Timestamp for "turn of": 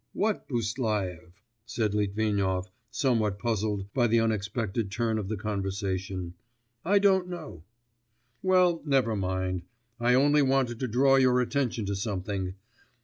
4.89-5.27